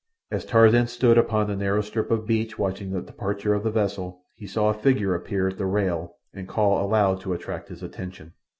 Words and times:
As 0.31 0.45
Tarzan 0.45 0.87
stood 0.87 1.15
upon 1.19 1.45
the 1.45 1.55
narrow 1.55 1.81
strip 1.81 2.09
of 2.09 2.25
beach 2.25 2.57
watching 2.57 2.89
the 2.89 3.01
departure 3.03 3.53
of 3.53 3.63
the 3.63 3.69
vessel 3.69 4.23
he 4.35 4.47
saw 4.47 4.69
a 4.69 4.73
figure 4.73 5.13
appear 5.13 5.47
at 5.49 5.59
the 5.59 5.67
rail 5.67 6.15
and 6.33 6.47
call 6.47 6.83
aloud 6.83 7.21
to 7.21 7.33
attract 7.33 7.69
his 7.69 7.83
attention. 7.83 8.33